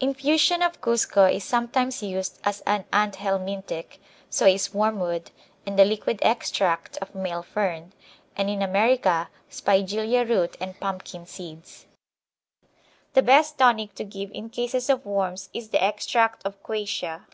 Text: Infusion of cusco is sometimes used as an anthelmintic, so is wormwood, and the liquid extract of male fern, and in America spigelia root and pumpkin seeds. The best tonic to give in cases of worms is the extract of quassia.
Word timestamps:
Infusion 0.00 0.62
of 0.62 0.80
cusco 0.80 1.26
is 1.26 1.44
sometimes 1.44 2.02
used 2.02 2.38
as 2.44 2.62
an 2.62 2.84
anthelmintic, 2.94 3.98
so 4.30 4.46
is 4.46 4.72
wormwood, 4.72 5.30
and 5.66 5.78
the 5.78 5.84
liquid 5.84 6.18
extract 6.22 6.96
of 7.02 7.14
male 7.14 7.42
fern, 7.42 7.92
and 8.38 8.48
in 8.48 8.62
America 8.62 9.28
spigelia 9.50 10.24
root 10.26 10.56
and 10.60 10.80
pumpkin 10.80 11.26
seeds. 11.26 11.84
The 13.12 13.20
best 13.20 13.58
tonic 13.58 13.94
to 13.96 14.04
give 14.04 14.30
in 14.32 14.48
cases 14.48 14.88
of 14.88 15.04
worms 15.04 15.50
is 15.52 15.68
the 15.68 15.84
extract 15.84 16.46
of 16.46 16.62
quassia. 16.62 17.26